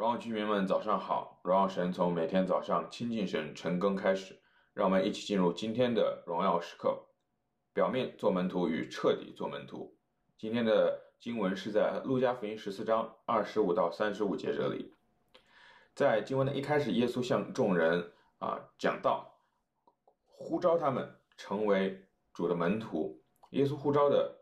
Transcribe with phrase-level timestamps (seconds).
[0.00, 1.38] 荣耀居民们，早上好！
[1.42, 4.40] 荣耀神从每天早上亲近神、晨更开始，
[4.72, 7.06] 让我们一起进入今天的荣耀时刻。
[7.74, 9.94] 表面做门徒与彻底做门徒。
[10.38, 14.94] 今天的经文是在路加福音十四章二十五到三十五节这里。
[15.94, 19.30] 在经文的一开始，耶稣向众人啊讲道，
[20.24, 23.22] 呼召他们成为主的门徒。
[23.50, 24.34] 耶稣呼召的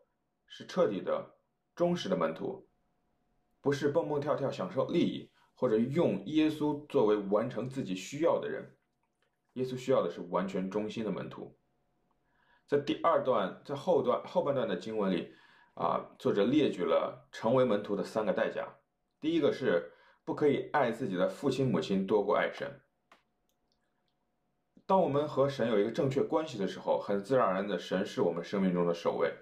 [0.46, 1.34] 是彻底的、
[1.74, 2.68] 忠实的门徒，
[3.60, 5.28] 不是蹦蹦跳跳享受利益。
[5.60, 8.76] 或者用耶稣作为完成自己需要的人，
[9.54, 11.58] 耶稣需要的是完全忠心的门徒。
[12.64, 15.34] 在第二段，在后段后半段的经文里，
[15.74, 18.68] 啊，作者列举了成为门徒的三个代价。
[19.20, 19.92] 第一个是
[20.24, 22.80] 不可以爱自己的父亲母亲多过爱神。
[24.86, 29.34] 当我们和神有一个正确关系的时候，很自然而然的，神是我们生命中的首位。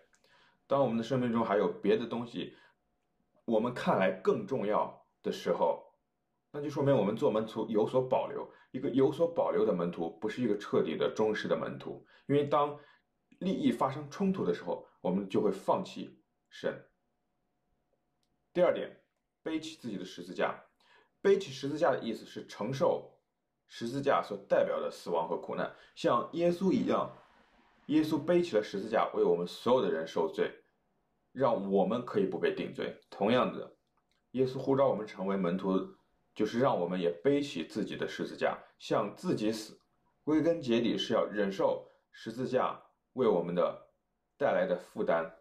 [0.67, 2.57] 当我们的生命中还有别的东西，
[3.45, 5.86] 我们看来更重要的时候，
[6.57, 12.79] 那就说明我们做门徒有所保留，一个有所保留的门徒不是一个彻底的忠实的门徒，因为当
[13.41, 16.83] 利益发生冲突的时候，我们就会放弃神。
[18.55, 18.91] 第二点，
[19.43, 20.65] 背起自己的十字架，
[21.21, 23.21] 背起十字架的意思是承受
[23.67, 27.15] 十字架所代表的死亡和苦难，像耶稣一样，
[27.89, 30.51] 耶稣背起了十字架，为我们所有的人受罪，
[31.33, 32.99] 让我们可以不被定罪。
[33.11, 33.77] 同样的，
[34.31, 35.95] 耶稣呼召我们成为门徒。
[36.37, 39.81] 就是让我们也背起自己的十字架，向自己死。
[40.23, 42.79] 归根结底是要忍受十字架
[43.15, 43.89] 为我们的
[44.37, 45.33] 带来的负担，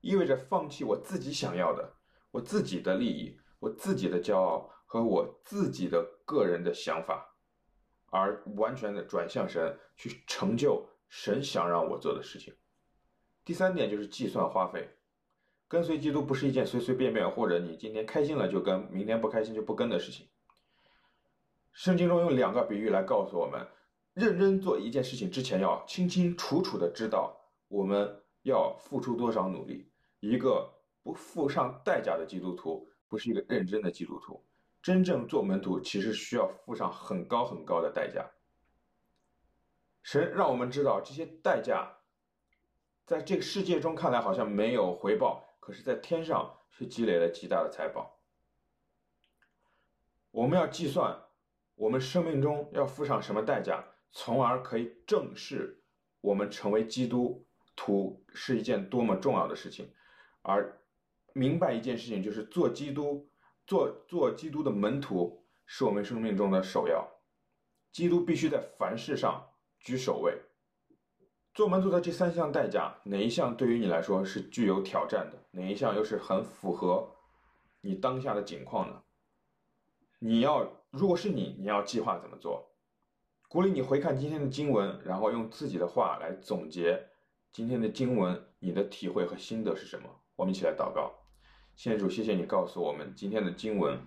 [0.00, 1.92] 意味着放弃我自己想要的、
[2.30, 7.36] 我自己的利益、我自己的骄傲和我自己的个人的想法，
[8.06, 12.56] 而完全的转向神，去成就神想让我做的事情。
[13.44, 14.88] 第三点就是计算花费。
[15.72, 20.28] 跟随基督不是一件随随便便，或者你今天开心了就跟，明天不开心就不跟的事情。
[21.72, 23.66] 圣经中用两个比喻来告诉我们，
[24.12, 27.34] 认真做一件事情之前，要清清楚楚的知道
[27.68, 29.90] 我们要付出多少努力。
[30.20, 30.70] 一个
[31.02, 34.44] 不付上代价的基督徒，不是一个认真的基督徒。
[34.82, 38.30] 真正做门徒，其实需要付上很高很高的代价。
[40.02, 41.96] 神让我们知道这些代价，
[43.06, 45.42] 在这个世界中看来好像没有回报。
[45.62, 48.18] 可是，在天上却积累了极大的财宝。
[50.32, 51.16] 我们要计算，
[51.76, 55.84] 我们生命中要付上什么代价，从而可以正视
[56.20, 57.46] 我们成为基督
[57.76, 59.94] 徒是一件多么重要的事情，
[60.42, 60.82] 而
[61.32, 63.30] 明白一件事情，就是做基督、
[63.64, 67.08] 做做基督的门徒，是我们生命中的首要。
[67.92, 69.48] 基督必须在凡事上
[69.78, 70.42] 居首位。
[71.54, 75.38] 做门徒的这三项代价，哪一项对于你来说是具有挑战的？
[75.50, 77.06] 哪一项又是很符合
[77.82, 79.02] 你当下的境况呢？
[80.18, 82.70] 你要，如果是你，你要计划怎么做？
[83.48, 87.08] 鼓励你回看今天的经文，然后用自己的话来总结
[87.52, 90.08] 今天的经文，你的体会和心得是什么？
[90.36, 91.12] 我们一起来祷告。
[91.76, 94.00] 先主，谢谢你告诉我们今天的经文，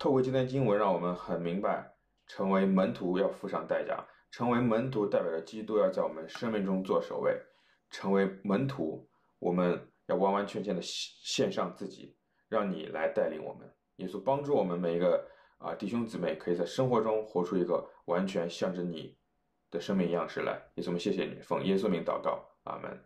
[0.00, 1.94] 透过今天经文，让我们很明白，
[2.26, 4.04] 成为门徒要付上代价。
[4.32, 7.40] 成为门徒代表着基督要在我们生命中做首位。
[7.90, 9.06] 成为门徒，
[9.38, 12.16] 我们要完完全全的献上自己，
[12.48, 13.70] 让你来带领我们。
[13.96, 15.28] 耶稣帮助我们每一个
[15.58, 19.14] 啊弟兄姊妹，可以在生活中活出一个完全向着你
[19.70, 20.54] 的生命样式来。
[20.76, 22.98] 耶稣，我们谢谢你，奉耶稣名祷告，阿门。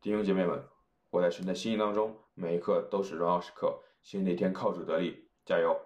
[0.00, 0.60] 弟兄姐妹们，
[1.08, 3.80] 活在神的心意当中，每一刻都是荣耀时刻。
[4.02, 5.80] 新的一天靠主得力，加油！